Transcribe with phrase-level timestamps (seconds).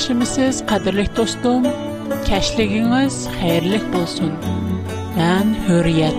[0.00, 1.64] yaxshimisiz qadrli do'stim
[2.28, 4.30] kashligingiz xayrli bo'lsin
[5.16, 6.18] man hurriyat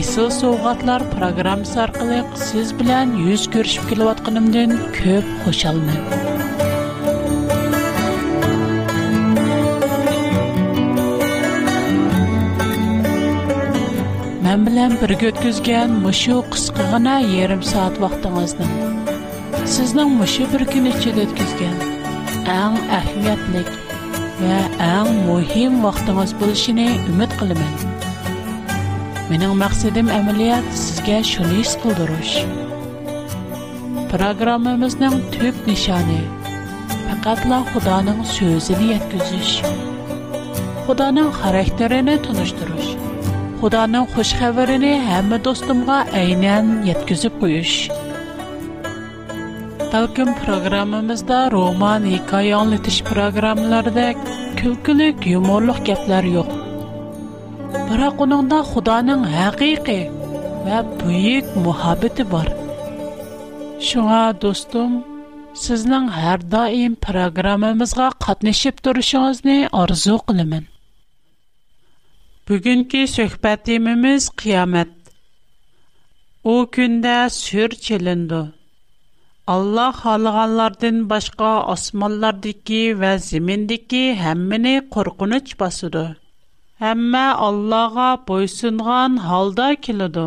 [0.00, 5.98] Esıl sovg'atlar programı orqali siz bilan yuz ko'rishib kelayotganimdan ko'p hoşalmın.
[14.44, 18.66] Mən bilan birga o'tkazgan mışı qisqagina yarim soat vaqtingizni
[19.74, 21.24] sizning mışı bir kun ichida
[22.50, 23.66] آن اهمیت نیک
[24.40, 24.42] و
[24.84, 27.62] آن مهم وقت مسپولشی نی امید قلم
[29.30, 32.36] من اون مقصدم عملیات سگه شنیس کودروش
[34.10, 36.22] پروگرام مزندم توپ نشانه
[37.22, 39.62] فقط لا خدا نم سوزنیت گزش
[40.86, 42.88] خدا نم خارهترینه تونست دروش
[49.92, 54.16] Talqin programmamızda roman, hikoya anlatish programmalardek
[54.60, 56.48] külkülük, yumorluq gaplar yo'q.
[57.88, 60.02] Biroq uningda Xudoning haqiqiy
[60.66, 62.48] va buyuk muhabbati bor.
[63.88, 64.92] Shunga do'stim,
[65.64, 70.64] sizning har doim programmamizga qatnashib turishingizni orzu qilaman.
[72.48, 74.92] Bugungi suhbatimiz qiyomat.
[76.52, 78.42] U kunda sur chilindi.
[79.50, 86.02] Allah xalığanlardan başqa osmonlardagi və zimindagi həmmini qorxunç basıdı.
[86.84, 90.26] Həmmə Allah'a boysunğan halda kilidu.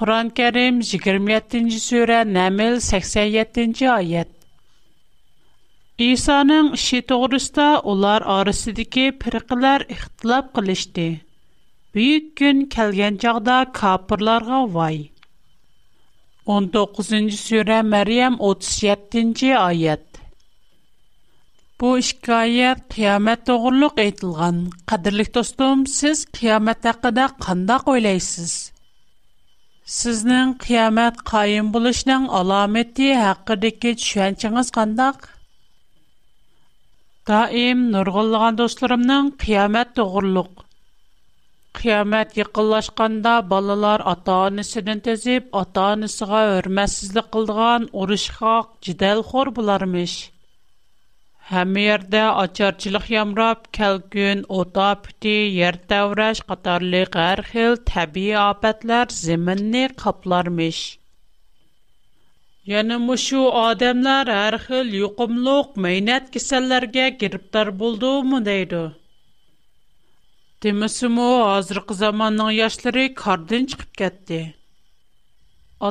[0.00, 4.32] Quran-Kərim 27-ci surə Nəml 87-ci ayət.
[6.08, 11.08] İsa'nın işi doğrusta ular arasındakı firqələr ixtilaf qilishdi.
[11.94, 15.02] Büyük gün kəlgən çağda kafirlərə vay.
[16.48, 20.20] 19-чы сүре Мәрйәм 37-нче аят.
[21.80, 24.62] Бу ишкаят киямет турылык әйтілгән.
[24.88, 28.54] Кадерлек достам, сез киямет хакында кандай ойлайсыз.
[29.84, 35.12] Сизнең киямет каим булышының аламәттәри хакындагы чынчагыз кандай?
[37.28, 40.64] Даим нурлыган достарымның киямет турылык
[41.78, 50.14] Qiyamət yaxınlaşanda balalar ata-anasından təzib, ata-anasına hörmətsizlik qıldığan uruşxaq, cidalxor bularmış.
[51.52, 59.84] Həm yerdə açarçılıq yamrab, kəlgün, ota püti, yer təvrəş qatarlı hər xil təbii apətlər zəminni
[60.04, 60.82] qaplarmış.
[62.74, 66.24] Yəni məşu adamlar hər xil yuqumluq, meynət
[70.64, 74.38] Демесімо, азырқы заманның яшлары кардын чықып кәтті.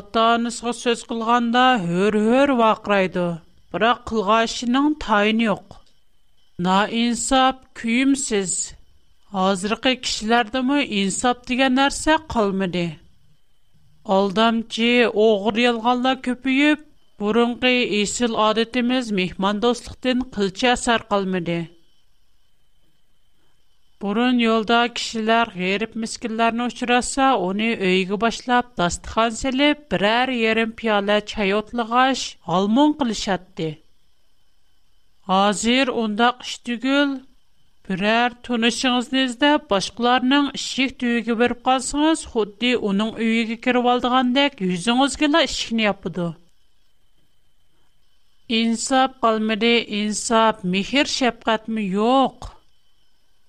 [0.00, 0.26] ата
[0.56, 1.62] сөз қылғанда
[2.02, 3.24] өр-өр вақырайды,
[3.72, 5.64] бірақ қылға ішінің тайын ең.
[6.68, 8.54] На инсап күйімсіз.
[9.46, 12.86] Азырқы кішілерді мұ инсап деген әрсе қалмыды.
[14.18, 14.92] Алдамчы
[15.26, 16.86] оғыр елғалда көпіп,
[17.24, 21.60] бұрынғы есіл адетіміз мехман достықтың қылча сар қалмыды.
[24.00, 31.52] Бұрын йолда кішілер ғеріп мүскілеріні ұшыраса, оны өйгі башлап, дастыхан селіп, бірәр ерім пиала чай
[31.52, 33.68] алмон қылышатты.
[35.40, 37.12] Азир ондақ үштігіл,
[37.90, 45.90] бірәр тұнышыңызнезді башқыларының ішек түйігі беріп қалсыңыз, худди оның өйгі керіп алдығандек, үзіңіз кілі ішкіне
[45.92, 46.30] апыды.
[48.64, 51.84] Инсап қалмады, инсап, мехер шапқатмы?
[51.98, 52.48] Йоқ.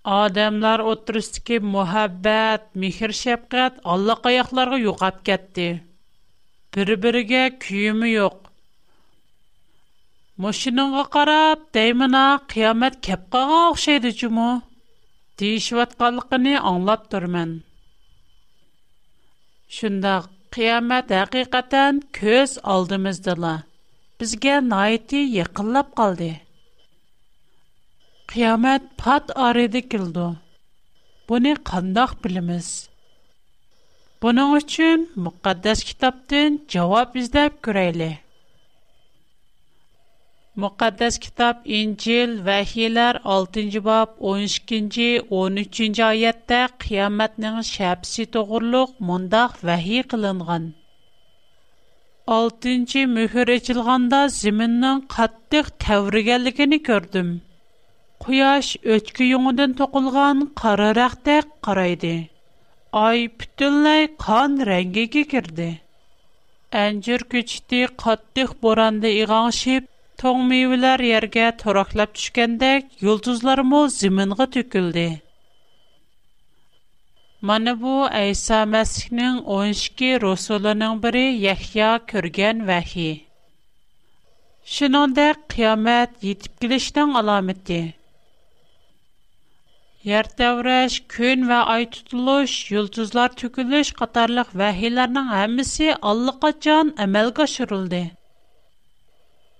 [0.03, 5.83] Адамлар отырыстыки мухаббат, михир шапкат Алла каякларга юкап кетти.
[6.73, 8.49] бир бириге күйүмү жок.
[10.37, 14.61] Машинага карап, дайымына кыямат кеп кага окшойду жумо?
[15.37, 17.61] Дейишип аңлап турман.
[19.69, 20.15] Шунда
[20.49, 23.63] кыямат акыйкатан көз алдымыздыла.
[24.19, 26.39] Бизге найти якынлап калды.
[28.33, 30.25] qiyomat pat aridi kildi.
[31.29, 32.67] Buni qandaq bilimiz?
[34.23, 38.13] Buning uchun muqaddas kitobdan javob izlab ko'raylik.
[40.65, 45.09] Muqaddas kitab İncil Vəhiylər 6-cı bab 12-ci
[45.41, 50.69] 13-cü ayətdə qiyamətnin şəbsi toğruluq mundaq vəhi qılınğan.
[52.43, 57.31] 6-cı möhür açılğanda zəminin qatlıq təvrigənligini gördüm.
[58.21, 62.11] Куяш өчкү юңыдан тоқылган, қарарақ тәк караydı.
[63.03, 65.67] Ай бүтүнләй قон рәнгегә кирдэ.
[66.83, 69.87] Эндер кıçти, каттық боранда игыншып,
[70.23, 75.07] тоңмевиләр ярга тораклап төшкәндәк, йолдызлар мо җиминга төкөлди.
[77.51, 83.11] Мен бу Айсә мәсхнең 12 рәсулының бере и Яхья күргән ваҳи.
[84.77, 87.79] Шинондә қиямат җитеп килештән аламәте.
[90.09, 97.99] Yer təvrəş, gün və ay tutuluş, yıldızlar tökülüş qatarlıq vəhiylərinin hamısı allaqaçan əməlgə aşırıldı.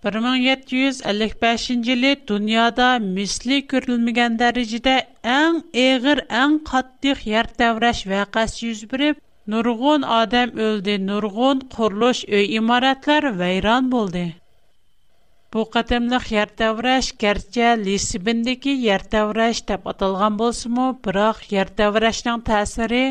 [0.07, 4.97] 1755-ci il dünyada misli görülməyən dərəcədə
[5.37, 9.21] ən əğir, ən qatlıq yer təvrəş vəqəsi yüz verib,
[9.55, 14.27] nurgun adam öldü, nurgun quruluş, öy imarətlər vəyran oldu.
[15.55, 23.01] Бу қатымлық ертавраш кәртчә Лисибіндегі ертавраш деп аталған болсыму, бірақ ертаврашның тәсірі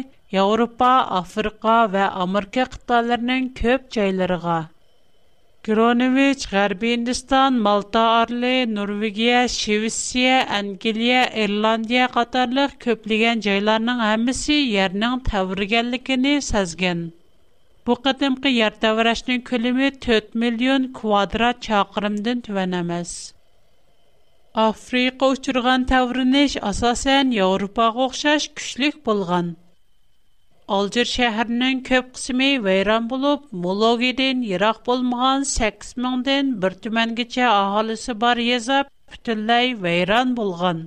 [0.44, 4.56] Европа, Африка ва Америка қытталарының көп жайларыға.
[5.68, 16.38] Гронович, Ғарби Индистан, Малта Арли, Норвегия, Шевисия, Ангелия, Ирландия қатарлық көплеген жайларының әмісі ернің тәвіргенлікіні
[16.48, 17.08] сәзген.
[17.88, 23.12] Bu qatımqı yer təvrəşinin külümü 4 milyon kvadrat çakırımdın tüvən əməz.
[24.68, 29.48] Afrika uçurğan təvriniş asasən Avropağa oxşaş küçlük bulğan.
[30.78, 35.96] Алжир шәһәренең көп кысмы вайран булып, Мологидән ярак булмаган 8
[36.62, 40.78] bir 1 төмәнгечә бар язап, бүтәнләй вайран болған.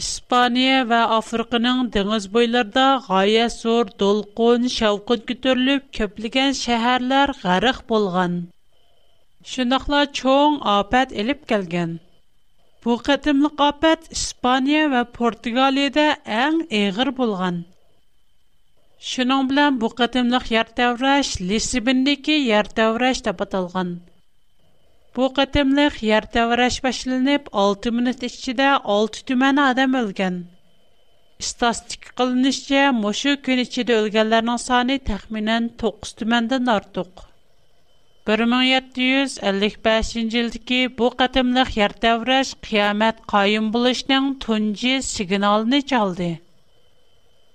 [0.00, 8.38] Испания və Afrikanın dəniz boylarında qaya sor dolqun şavqın kütürülüb köplügən şəhərlər qarıq bolğan.
[9.52, 11.92] Şunaqla çoğun apət elib gəlgən.
[12.84, 16.06] Bu qətimlik apət İspaniya və Portugaliyada
[16.44, 17.58] ən eğir bolğan.
[19.12, 22.72] Şunan bilən bu qətimlik yer təvrəş Lisibindəki yer
[25.16, 30.44] Bu qatimliq yer tevreş başlanıp 6 minut içinde 6 tümen adam ölgen.
[31.38, 37.08] İstatistik kılınışça moşu gün içinde ölgenlerin sani tahminen 9 tümenden artıq.
[38.28, 46.30] 1755 yildagi bu qatimliq yer tavrash qiyomat qoyim bo'lishning tunji signalini chaldi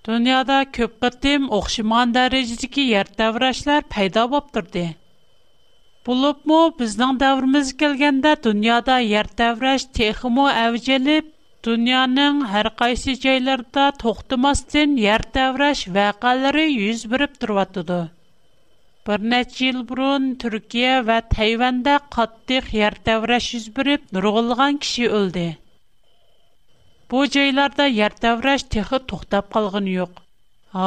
[0.07, 4.94] dunyoda ko'p qatim o'xshiman darajadagi yer tavrashlar paydo bo'lib
[6.07, 11.25] Бұлыпмо, біздің дәуіріміз келгенде дүнияда ер дәвіреш техімо әвіжеліп,
[11.68, 17.98] дүнияның әр қайсы жайларда тоқтымастын ер дәвіреш вәқалары үз біріп тұрватуды.
[19.09, 25.45] Бір нәтчі ел бұрын Түркия вә Тайванда қаттық ер дәвіреш үз біріп нұрғылған кіші өлді.
[27.12, 30.24] Бұ жайларда ер дәвіреш техі тоқтап қалғын үйоқ.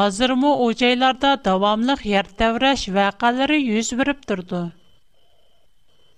[0.00, 3.94] Азырмы о жайларда давамлық ер дәвіреш вәқалары үз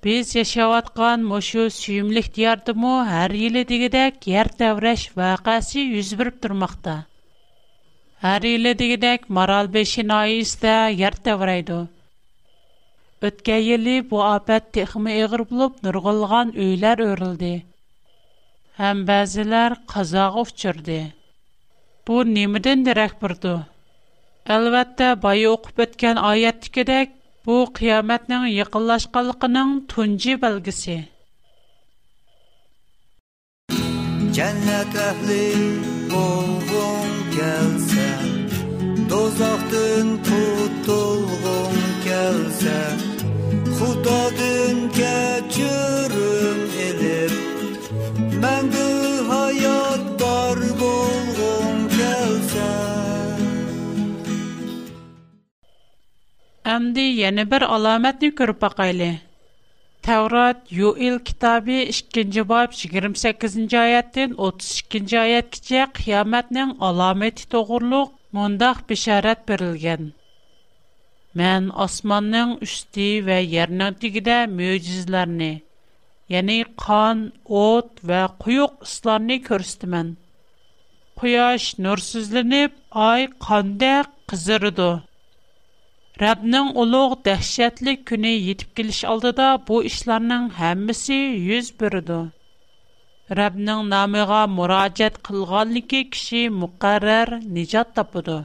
[0.04, 7.04] Biz yaşayotgan moşu süyümlük diyardımı her yili digidek yer devreş vakası yüz birip durmakta.
[8.18, 11.74] Her yili digidek Maral Beşi Nais'de yer devreydi.
[13.22, 17.62] Ötken yili bu afet texmi eğir bulup nurgulgan öyler örüldü.
[18.76, 21.02] Hem bazılar kazağı uçurdu.
[22.08, 23.60] Bu nimiden direk burdu.
[24.48, 27.10] Elbette bayı okup etken ayettikidek
[27.46, 30.94] Bu qiyomatning yaqinlashganligining tunji belgisi.
[34.36, 35.48] Jannat ahli
[36.12, 38.06] bo'lgung kelsa,
[39.12, 42.78] dozoqdan qutulgung kelsa,
[43.78, 46.58] Xudodan kechirim
[46.88, 47.34] elib,
[48.44, 49.01] mendan
[56.72, 59.06] Әмді еңі бір аламәтні көріп бақайлы.
[60.06, 69.42] Тәурат Юил китабы 2-ci баб 28-ci аяттен 32-ci аят кіче қияметнің аламәті тоғырлық мұндақ бишарат
[69.50, 70.08] берілген.
[71.42, 75.52] Мен османның үсті вә ернің тігіде мөйізлеріні,
[76.38, 77.26] яни қан,
[77.66, 80.14] от вә құйық ұсларыны көрістімен.
[81.22, 84.90] Құяш нұрсызлініп, ай қандақ қызырыды.
[86.22, 91.16] Rəbnin uluq dəhşətli günü yetib geliş aldıda bu işlərin hamısı
[91.48, 92.18] yüz bürüdü.
[93.38, 98.36] Rəbnin namığa müraciət qılğanlıqı kişi müqərrər nicat tapıdı.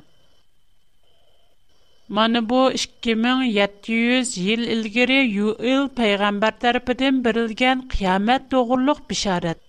[2.20, 9.67] Mana bu 2700 yil ilgari Yuil peyğəmbər tərəfindən berilən qiyamət doğruluq bişarət.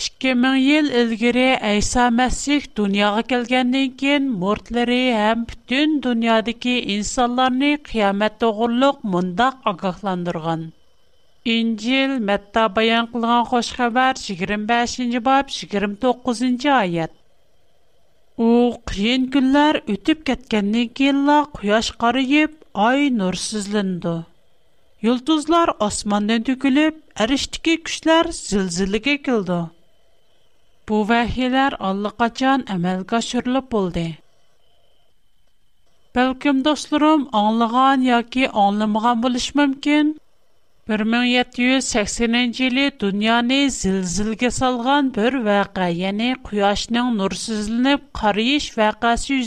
[0.00, 8.36] 2000 مىڭ يىل ئىلگىرى ئەيسا مەسىھ دۇنياغا كەلگەندىن كېيىن مۇرىتلىرى ھەم پۈتۈن دۇنيادىكى ئىنسانلارنى قىيامەت
[8.44, 10.62] توغرۇلۇق مۇنداق ئاگاھلاندۇرغان
[11.54, 17.14] ئىنجىل مەتتا بايان قىلغان خۇش خەۋەر يىگىرمە بەشىنچى باب يىگىرمە توققۇزىنچى ئايەت
[18.44, 18.48] ئۇ
[18.92, 22.54] قىيىن كۈنلەر ئۆتۈپ كەتكەندىن كېيىنلا قۇياش قارىيىپ
[22.88, 24.14] ئاي نۇرسىزلىنىدۇ
[25.08, 27.20] يۇلتۇزلار ئاسماندىن تۆكۈلۈپ
[27.68, 28.34] كۈچلەر
[30.90, 34.02] Бу вэхилар аллыга чан амэлга шүрліп болды.
[36.18, 40.10] Бэлкім, достурум, аңлыған, яки аңлымған болыш мэмкін,
[40.90, 49.38] 1780-нен жили дуняни зил-зилге салған бір вэға, яни, куяшның нурсізіліп, қарийш вэғаси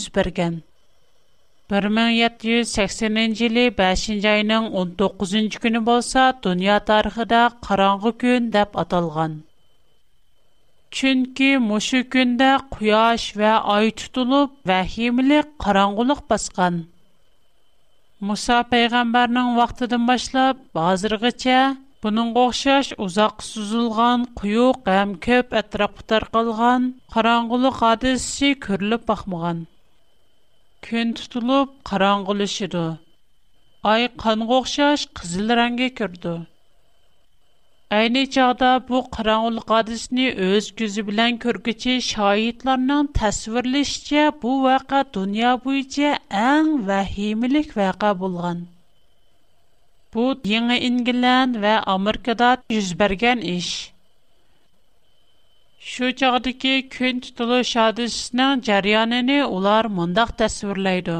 [1.74, 8.80] 1780-нен 5 бәшінж айның 19-жынч күні болса, дуня тархыда қаранғы күн деп
[10.94, 12.00] Күн ке мәсә
[12.74, 16.76] куяш вә ай тулып, вә һимле караңгылык башкан.
[18.30, 21.58] Муса пәйгамбернең вакытыдан башлап, бугарыгыча
[22.06, 28.54] буның гохшаш узак сузулган, кую, гәм-көп атраптыр кэлган караңгылык хадис си
[29.10, 29.66] бакмаган.
[30.86, 32.58] Күн тулып, караңгылыш
[33.94, 36.44] Ай канга гохшаш кызыл рангә кирдү.
[37.94, 46.14] Әйні чағда бұ қыраңғылық адысыны өз көзі білән көргіче шайитларның тәсвірлішче бұ вәқа дүния бойынша
[46.44, 48.64] әң вәхимілік вәқа болған.
[50.16, 53.70] Бұ еңі Ингілән вә Америкада жүзберген іш.
[55.94, 61.20] Şu çağdaki kün tutuluş hadisinin cəryanını ular mundaq təsvirləydi.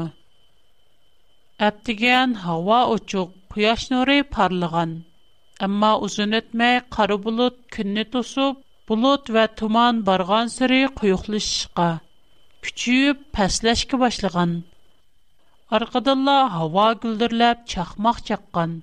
[1.70, 5.02] Əbdigən hava uçuq, quyaş nuri parlağan.
[5.64, 8.56] Әмма узун өтмәй қара булут күнне тосып,
[8.92, 11.84] булут ва туман барган сыры куюклышышка,
[12.66, 14.56] күчүп пәсләшкә башлаган.
[15.78, 18.74] Аркаданла һава гүлдерләп чакмак чаккан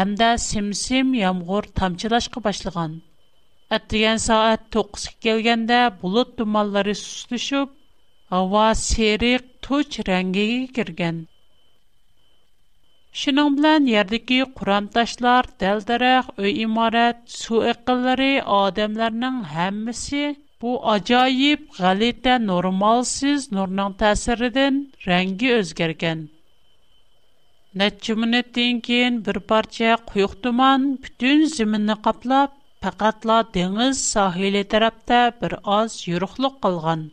[0.00, 2.92] hamda simsim yomg'ir tomchilashga boshlagan
[3.78, 7.72] atdigan soat to'qqizga kelganda bulut dumanlari suslashib
[8.36, 11.18] havo seriq tuch rangiga kirgan
[13.18, 20.20] Шының білән ердікі құрамташлар, дәлдірақ, өй имарат, су әққылары адамларының әммісі
[20.64, 26.22] бұ ажайып, ғалетті нормалсыз нұрның тәсірідің рәңгі өзгерген.
[27.82, 32.54] Нәтчі мүніттен кейін бір парча құйық туман бүтін зімінні қаплап,
[32.86, 37.08] пәқатла деңіз сахилі тарапта бір аз юрықлық қылған.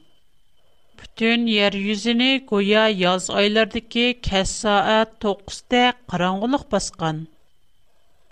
[1.00, 5.82] Бүтін ер юзіні гоя яз айлардығы кәс саат 9-də
[6.14, 7.20] қараңғылық басқан.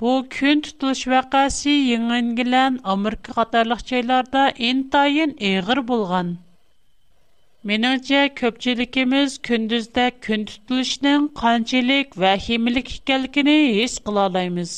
[0.02, 6.32] Bu күн tutuluş вәқәсі еңінгілән Америка қатарлық жайларда ентайын еғір болған.
[7.72, 14.76] Меніңше көпчілікіміз күндізді күн tutuluşның қанчелік вәхимілік екәлікіні ес қылалаймыз.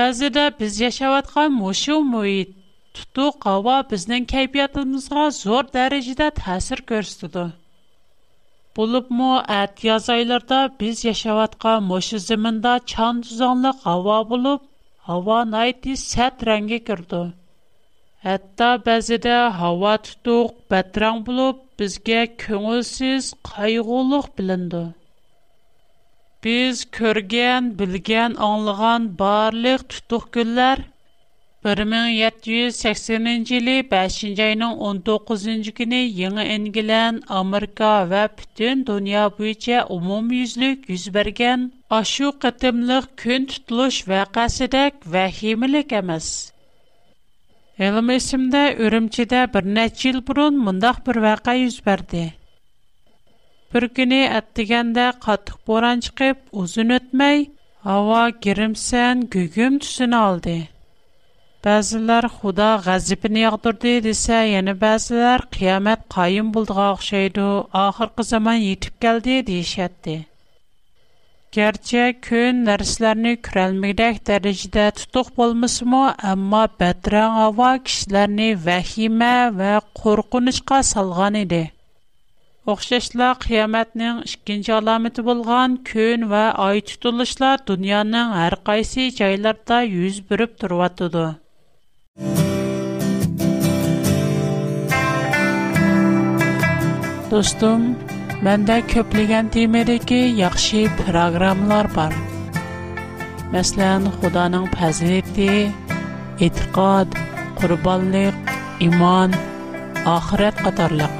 [0.00, 2.59] Бәзіде біз яшаватқан мұшу мұйит,
[2.96, 7.42] Tutuq hava bizning kayfiyatimizga zo'r dərəcədə təsir göstərdi.
[8.78, 9.28] Bulubmu
[9.58, 14.66] ət yaz aylarda biz yaşayotgan məşu zəmində çan tuzanlıq hava bulub,
[15.10, 17.22] hava nayti sət rəngə kirdi.
[18.26, 24.82] Hətta bəzidə hava tutuq, bətrang bulub, bizgə köngülsüz, qayğuluq bilindi.
[26.44, 30.89] Biz körgən, bilgən, anlığan barlıq tutuq günlər
[31.64, 32.52] 1780-ci
[33.88, 41.66] 5-ci 19-ci günü yeni engilən Amerika və bütün dünya büyücə umum yüzlük yüz bərgən
[41.98, 46.30] aşu qıtımlıq kün tutuluş və qəsidək və himilik əməz.
[49.52, 52.24] bir neç yıl burun mındaq bir vəqə yüz bərdi.
[53.74, 57.46] Bir günü ətdigəndə qatıq boran çıxıb uzun ötməy,
[57.90, 60.58] hava girimsən, gügüm tüsünü aldı.
[61.66, 67.48] Bəziləri Xuda ғəzibini yağdırdı desə, yəni bəziləri qiyamət qayım bulduğa oxşaydı,
[67.80, 70.14] axırki zaman yetib gəldi deyişətdi.
[71.56, 76.00] Gerçi kün nərslərini kürəlməkdək dərəcədə tutuq bolmasımı,
[76.32, 81.60] amma bətrən hava kişilərini vəhimə və qorqunuşqa salğan idi.
[82.76, 90.56] Oxşashlar qiyomatning ikkinchi alomati bo'lgan kun va oy tutilishlar dunyoning har qaysi joylarida yuz berib
[90.64, 91.28] turyotidi
[97.30, 97.82] Достум,
[98.44, 102.12] бэнда көплиген деймеде ки Яхши программлар бар
[103.56, 105.72] Мәслен, худанан пәзілікті
[106.44, 107.08] Иткад,
[107.56, 108.36] курубаллык,
[108.84, 109.32] иман,
[110.04, 111.16] ахират қатарлык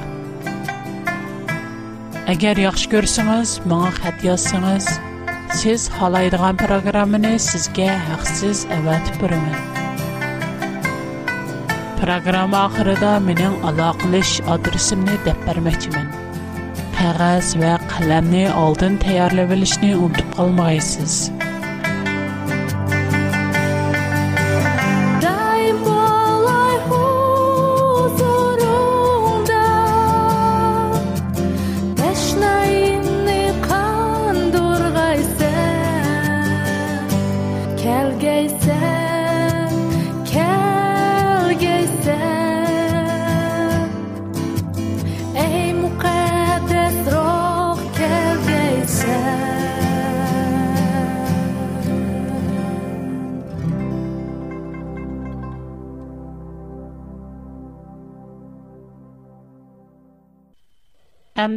[2.29, 4.91] Агер яхш көрсіңіз, маңа хад яссіңіз
[5.63, 8.67] Сіз халайдыған программны сізге хақсиз
[12.01, 16.07] Proqram axırında mənim əlaqələş adresimni dəb verməkçimin.
[16.97, 21.19] Қағаз və qələmni aldın tayarlayıb bilishni unutub qalmayısınız.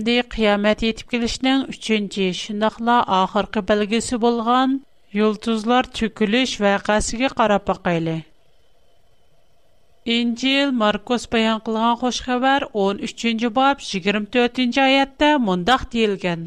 [0.05, 4.73] endi qiyomat yetib kelishining uchinchi shundoqla oxirgi belgisi bo'lgan
[5.19, 8.17] yulduzlar cho'kilish vaqasiga qarab boqayli
[10.17, 16.43] injil markus bayon qilgan xush xabar o'n uchinchi bob yigirma to'rtinchi oyatda mundoq deyilgan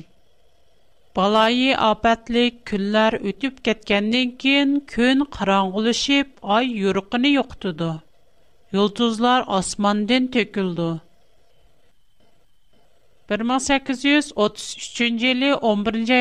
[1.21, 7.91] baloyi obatlik kunlar o'tib ketgandan keyin kun qorong'ulashib oy yurug'ini yo'qitdi
[8.79, 10.89] yulduzlar osmondan to'kildi
[13.27, 16.15] 1833-нчелի 11-нче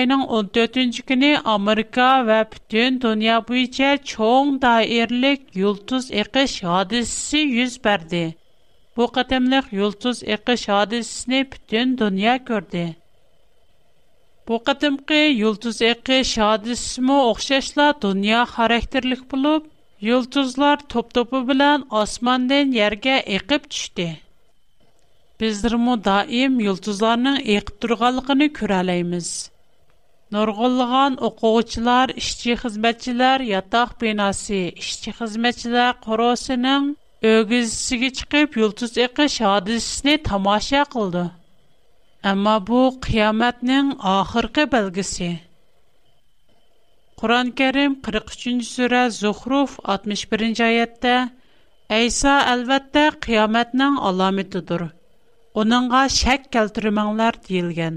[0.55, 8.25] 14-нче көне Америка ва бүтән дөнья бу ичә чаң дайерлек йолтуз экеш хадисы йөзәрде.
[8.99, 12.85] Бу көтәмлек йолтуз экеш хадисын бүтән дөнья кертә.
[14.49, 19.71] Бу көтәмкэ йолтуз экеш хадисы мо охшашлар дөнья характерлык булып,
[20.11, 24.11] йолтузлар топ-топы белән османдан ярга экеп төште.
[25.41, 29.29] bizdirmu daim yulduzlarning eqib turganligini ko'ralaymiz
[30.37, 36.85] nurg'unlig'an o'quvchilar ishchi xizmatchilar yotoq binosi ishchi xizmatchilar qorosining
[37.33, 41.27] o'gizisiga chiqib yulduz eqish hodisasini tomosha qildi
[42.33, 45.31] ammo bu qiyomatning oxirgi belgisi
[47.21, 51.17] qur'oni karim 43 sura zuhruf 61 oyatda
[52.01, 54.91] ayso albatta qiyomatning alomatidir
[55.61, 57.95] оныңғ шәк кәлтүрмәңләр дейілген.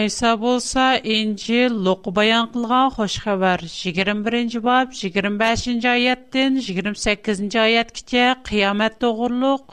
[0.00, 3.62] Әйса болса, инжи лұқы баян қылған қошқа бар.
[3.76, 9.72] 21-ні бап, 25-ні айеттен, 28-ні айет кете қиямет тұғырлық.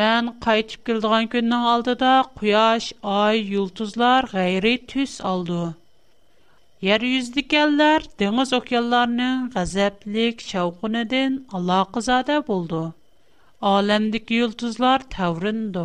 [0.00, 1.94] Мән қайтып келдіған күннің алды
[2.42, 5.62] құяш, ай, үлтізлар ғайры түс алды.
[6.90, 11.92] Ер үздік әлдер, дүңіз оқиаларының ғазәплік шауқын әден Аллах
[13.68, 15.80] Aləmdəki yıldızlar təvrindu.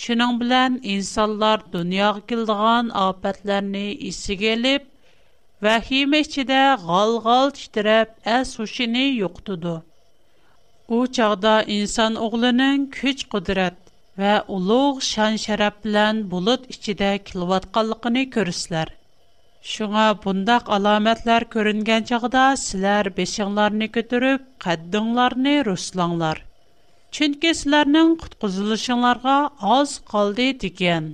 [0.00, 4.82] Şunun bilən insanlar dünyaya kildiğan afətlərini isiga elib,
[5.66, 9.72] vəhimə içində gal-gal titrəb əs-huşini yoxdudu.
[10.98, 13.80] O çağda insan oğlunun güc qudrat
[14.24, 18.92] və uluq şan-şərəf bilən bulut içində kilvatqanlığını görürsüzlər.
[19.72, 26.44] Шуңа бундак аламәтләр күренгән чагда силәр бешиңләрне көтүрүп, каддыңларны руслаңлар.
[27.16, 29.36] chunki sizlarning qutqizilishinglarga
[29.76, 31.08] oz qoldi degan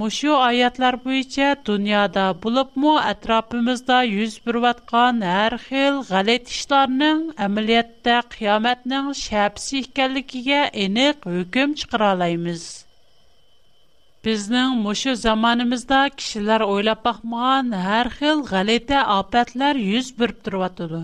[0.00, 9.82] mushu oyatlar bo'yicha dunyoda bo'libmi atrofimizda yuz berayotgan har xil g'alat ishlarning amaliyotda qiyomatning shapsi
[9.86, 12.68] ekanligiga aniq hukm chiqara olamiz
[14.28, 21.02] Bizning mushu zamonimizda kishilar o'ylab baxmagan har xil g'alita ofatlar yuz berib turyotidi.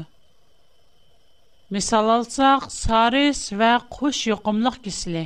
[1.70, 5.24] Мисал алсак, сарис ва куш йокымлык кисле.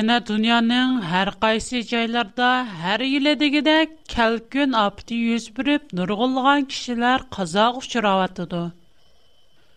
[0.00, 2.50] Яна дөньяның һәр кайсы җайларда
[2.82, 3.74] һәр еле дигәдә
[4.12, 8.62] калкын апты йөз бүреп нургынлыгын кишләр казак учрап атыды.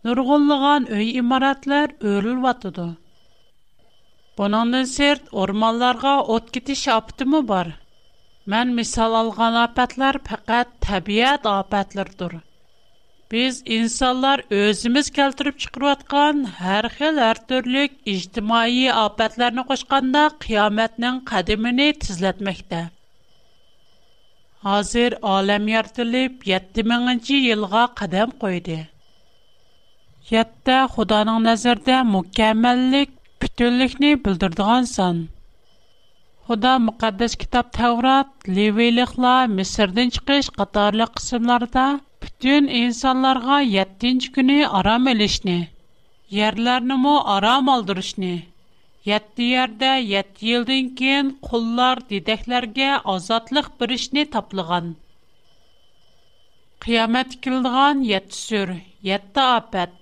[0.10, 0.86] Нургынлыгын
[1.22, 2.88] имаратлар өрелеп атыды.
[4.38, 7.74] Бунандан серт урманларга ут китиш аптымы бар?
[8.46, 12.34] Мен мисал алган апатлар фақат табиат апатлардыр.
[13.34, 22.80] Без инсандар өзмиз кәлтәреп чыкырып торган һәрхиләр төрлек иҗтимаи апатларны кошканда kıяматның қадимын тизләтмәктә.
[24.66, 28.80] Хәзер әлем йортылып 7000нче елга кадам koyды.
[30.38, 33.14] Ятта Худаның назарында mükәммәллик,
[33.46, 35.22] бүтәнлекне белдердиган сан.
[36.48, 41.88] Худа мөхәддәс китап Таурат, Левиликлар, Мисрден чыгыш катарлы кысымларында
[42.44, 45.56] Дүн инсандарга 7-нче күне арам элишне,
[46.36, 48.30] жерлэрне мо арам алдырышне,
[49.08, 54.88] 7 жердә 7 елдын кен куллар дидекләргә азатлык бир эшне таплыгын.
[56.86, 58.74] Кыямат килдегән 7 сөр,
[59.12, 59.94] 7 апат,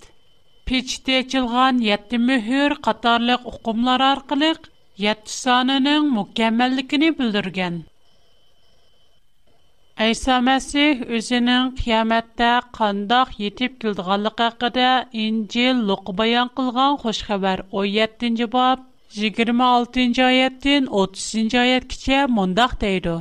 [0.70, 4.70] пичте чылган 7 мөһүр, катарлык укумлар аркылык
[5.10, 7.82] 7 санының mükemmelлегене бүлдерган.
[10.06, 14.90] Әйса Мәсих үзенең қияметтә қандақ етіп келдіғалық әқіде
[15.24, 18.84] Инджел лұқы баян қылған қош қабар 17-ні бап,
[19.16, 23.16] 26-ні айеттен 30-ні аят кіче мұндақ дейді.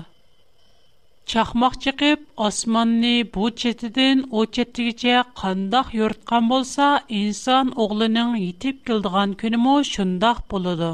[1.32, 6.90] Чақмақ чықып, османны бұ четіден о четтігіче қандақ юртқан болса,
[7.22, 10.92] инсан оғлының етіп келдіған күнімі шындақ болыды.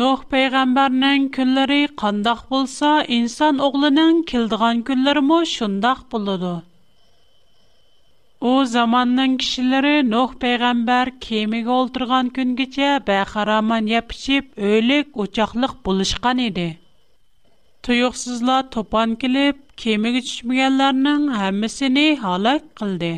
[0.00, 6.52] Нох пайгамбарның күнләре қандак булса, инсан оглының килдиган күнләре мо шундак булды.
[8.40, 16.66] У заманның кишләре Нох пайгамбар кемиге олтырган күнгечә бахараман япчип, өлек учаклык булышкан иде.
[17.84, 23.12] Туйыксызла топан килеп, кемиге төшмәгәннәрнең һәммәсене халак кылды.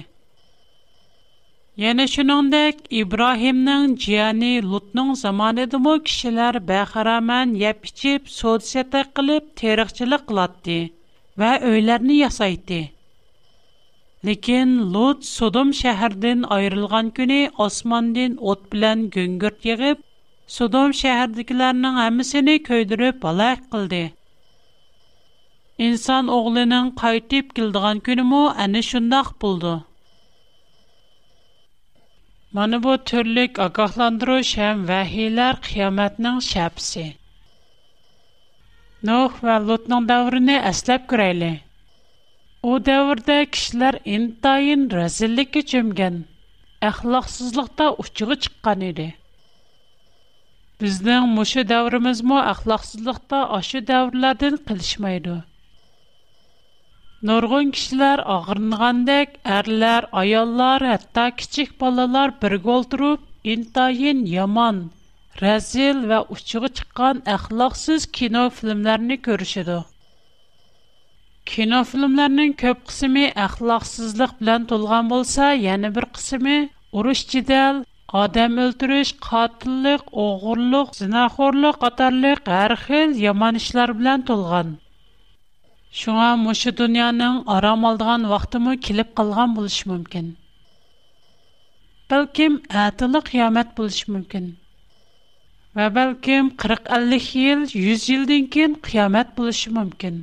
[1.82, 10.76] Яна шуныңдек, Ибрахимның джияни Лутның заманыдымы кишилар бәхарамен яп ичип, соцсеті кіліп, терихчілі кілатди
[11.42, 12.78] ва өйлерни ясайди.
[14.30, 20.04] Лекен Лут судом шахардин айрылған күни османдин от білян гүнгірт егіп,
[20.58, 24.04] Содом шахардикіларның амисини көйдіріп балай кілди.
[25.88, 29.74] Инсан оғлинын қайтип кілдіған күнімо әні шундақ бұлды.
[32.54, 37.00] Mana bu türlük agahlandırış həm vəhiylər qiyamətinin şəbsi.
[39.08, 41.48] Nuh və Lut'un dövrünü əsləb görəyli.
[42.70, 46.20] O dövrdə kişilər intayın rəzillikə çömgən,
[46.90, 49.08] əxlaqsızlıqda uçuğu çıqqan idi.
[50.84, 55.36] Bizdən muşu dövrümüz mu əxlaqsızlıqda aşı dövrlərdən qilişməydi.
[57.28, 64.82] Нұрғын кішілер ағырынғандек, әрлер, аяллар, әтта кичік балалар бір қолтырып, интайын яман,
[65.44, 69.78] рәзил вә ұшығы чыққан әхлақсыз кино филмлеріні көрішеді.
[71.52, 76.58] Кино филмлерінің көп қысымы әхлақсызлық білән толған болса, яны бір қысымы
[77.00, 77.80] ұрыш жедел,
[78.26, 84.76] адам өлтіріш, қатылық, оғырлық, зинахорлық, қатарлық, әрхіл, яман ішлер білән толған.
[85.98, 90.30] Шуңа мошы дөньяның арам алдыган вақтымы килеп калган булыш мөмкин.
[92.12, 94.48] Бәлким әтәле қиямат булыш мөмкин.
[95.78, 100.16] Ва бәлким 40-50 ел, 100 елдан кин қиямат булыш мөмкин.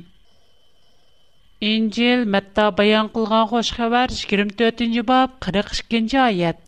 [1.70, 6.60] Инҗил Матта баян кылган хош хәбәр 24-нче баб 42-нче аят.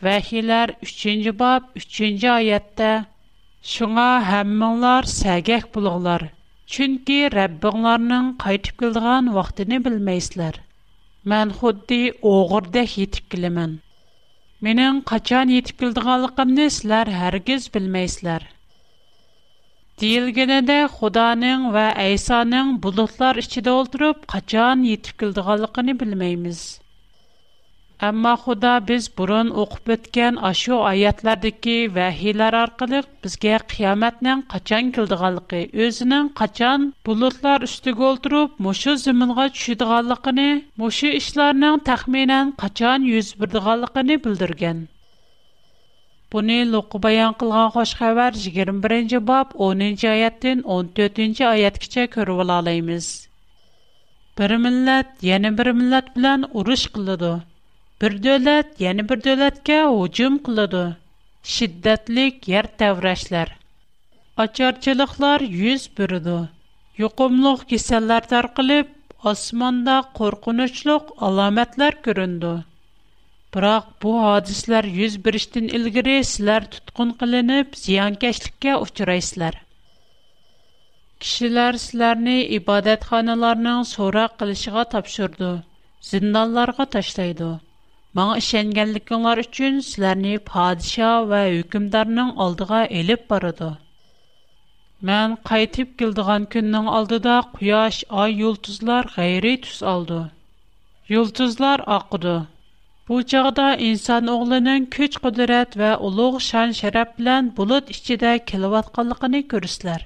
[0.00, 2.90] Вахиләр 3-нче баб 3-нче аятта:
[3.76, 6.30] "Шуңа һәммәңләр сәгәк булыгызлар,
[6.76, 10.56] Чүнки Раббиңларның кайтып келдиган вакытыны белмейсләр.
[11.32, 12.00] Мен худди
[12.32, 13.70] огырдә хитип килемен.
[14.66, 18.44] Менен качан етип келдиганлыгымны сизләр һәргиз белмейсләр.
[20.04, 25.96] Дилгене дә Худаның ва Айсаның булутлар ичидә олтырып качан етип келдиганлыгын
[28.06, 36.28] Әмма Худа без бурын оқып өткән ашу аятлардагы вәһиләр аркылы безгә қияматның качан килдиганлыгы, өзенең
[36.40, 40.38] качан булутлар үстигә олтырып, мошы зиминга төшидиганлыгын,
[40.82, 44.84] мошы эшләрнең тәхминан качан йөз бирдиганлыгын белдергән.
[46.36, 53.06] Буны Луку баян кылган хош хәбәр 21-нче бап 10-нче аяттан 14-нче аяткача күреп ала алабыз.
[54.38, 57.32] Bir millet yeni bir millet bilen uruş kılıdı.
[58.02, 60.82] bir dövlət yəni bir dövlətə hücum qıldı.
[61.52, 63.48] Şiddətlik yer təvrəşlər,
[64.44, 66.36] açarçılıqlar yüz birdi.
[67.00, 68.90] Yuqumluq kisəllər tarqılıb,
[69.32, 72.52] osmonda qorqunçluq alomatlar ko'rindi.
[73.56, 79.54] Biroq bu hodislar yuz berishdan ilgari sizlar tutqun qilinib, ziyonkashlikka uchraysizlar.
[81.24, 85.52] Kishilar sizlarni ibodatxonalarning so'roq qilishiga topshirdi,
[86.12, 87.50] zindonlarga tashlaydi.
[88.16, 93.66] Маңа ишенгәнлекләр өчен сезләрне падиша ва хөкемдарның алдыга элеп барыды.
[95.10, 100.22] Мен кайтып килдегән көннең алдыда куяш, ай, йолдызлар гайри түс алды.
[101.16, 102.32] Йолдызлар акыды.
[103.10, 109.40] Бу чагда инсан оглының күч кудрат ва улуг шан шарап белән булыт ичидә килеп атканлыгын
[109.52, 110.04] күрәсезләр.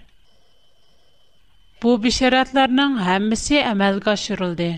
[1.83, 4.73] Бу бишаратларның һәммәсе әмәлгә ашырылды.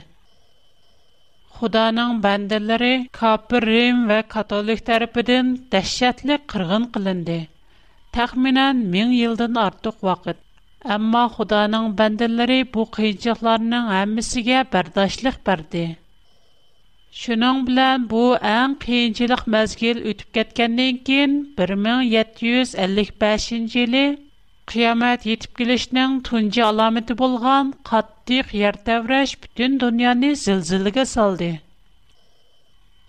[1.59, 2.87] Худаның бәндәләре
[3.17, 7.37] Капыр Рим ва католик тарафыдан дәһшәтле кыргын кылынды.
[8.19, 10.41] Тәхминән 1000 елдан артык вакыт.
[10.97, 15.85] Әмма Худаның бәндәләре бу кыйынчылыкларның һәммәсенә бердәшлек берде.
[17.23, 18.25] Шуның белән бу
[18.57, 21.39] әм кыйынчылык мәзгил үтеп кеткәннән кин
[21.69, 23.51] 1755
[23.85, 24.05] елы
[24.71, 31.51] Qiyamet yetip gelişinin tuncu alameti bulgan kattik yer tevreş bütün dünyanı zilzilige saldı.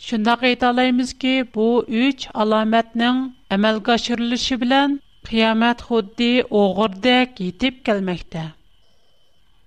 [0.05, 1.67] Şundaq aytalaymiz ki, bu
[2.07, 3.21] üç alametnin
[3.57, 4.97] əməlgə aşırılışı bilən
[5.29, 6.29] qiyamət xuddi
[6.61, 8.43] oğurdək yetib gəlməkdə.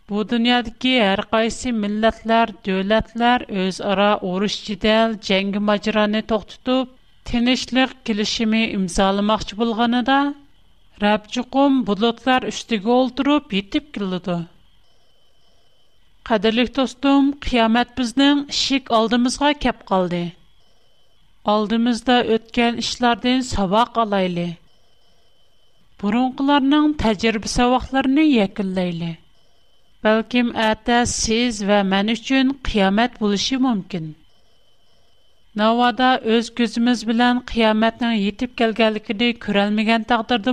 [0.08, 6.92] Bu dünyadakı hər qaysi millətlər, dövlətlər öz ara oruş cidəl, cəngi macranı toxtutub,
[7.32, 10.20] tinişlik kilişimi imzalamaqçı bulğanı da
[10.98, 14.36] Рабчуқум бұлытлар үштігі олдырып, етіп келдіду.
[16.28, 20.24] Қадырлық достым, қиямет біздің ішік алдымызға кеп қалды.
[21.52, 24.48] Алдымызда өткен ішлардың сабақ алайлы.
[26.02, 29.12] Бұрынғыларның тәжірбі сабақларыны екілдейлі.
[30.02, 34.16] Бәлкім әтә сіз вә мән үшін қиямет бұлышы мүмкін.
[35.58, 40.52] Навада өз көзіміз білән қияметнің етіп келгәлікіні көрәлмеген тағдырды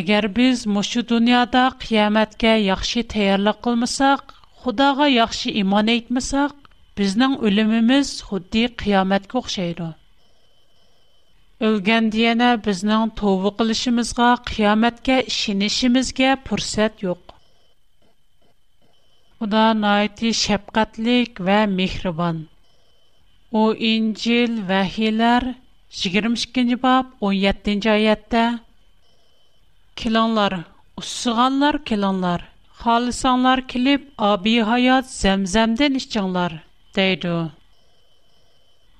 [0.00, 4.22] Agar biz mushu dunyoda qiyomatga yaxshi tayyorlik qilmasak,
[4.62, 6.52] Xudoga yaxshi iymon etmasak,
[7.00, 9.88] bizning o'limimiz xuddi qiyomatga o'xshaydi.
[11.68, 17.36] Ölgəndə yana bizning tövbə qilishimizga, qiyomatga ishonishimizga fursat yo'q.
[19.38, 22.40] Xudo naiti shafqatlik va mehribon.
[23.60, 25.50] U injil vahiylar
[26.02, 28.44] 22-ci bab 17-ci ayətdə
[29.96, 30.54] Kelanlar,
[30.98, 32.44] ussıganlar kelanlar,
[32.80, 36.52] xalisanlar kilib abi hayat zemzemden içcanlar,
[36.96, 37.32] deydi.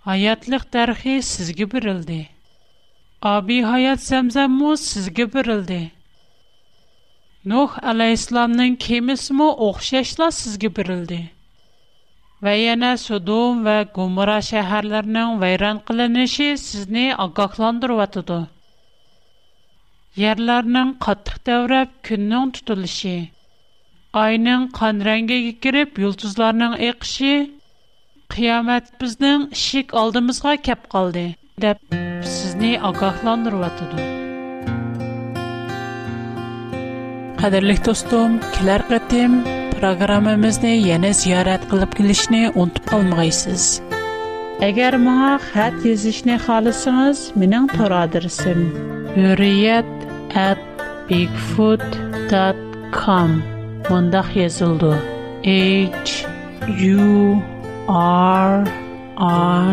[0.09, 2.29] Hayatlıq dərxi sizgi birildi.
[3.23, 5.81] Abi hayat zemzemmu sizgi birildi.
[7.45, 11.21] Nuh əleyhissalamın kemismi oxşaşla sizgi birildi.
[12.43, 18.39] və yana Sodom və Gomora şəhərlərinin vəyran qılınışı sizni ağaqlandırıb atdı.
[20.21, 23.13] Ярларның каттык тәврап, көннән тутылышы,
[24.23, 27.31] айның قан рәнгәге кирип, ялтызларның икше,
[28.35, 31.23] қиямат безнең ишек алдымызга кап калды,
[31.65, 31.81] дип
[32.29, 34.11] сезне агахландырып ятыды.
[37.41, 39.41] Гадерлек тостым, килергә тәм
[39.81, 43.71] программамезне яңа зәрат кылып килишне үтүп калмыйгыз.
[44.63, 46.37] Әгәр моңа хәтбезне
[50.35, 50.59] at
[51.09, 53.43] bigfoot.com
[53.91, 54.99] mundaq yazıldı.
[55.45, 56.27] H
[56.99, 57.41] U
[58.09, 58.65] R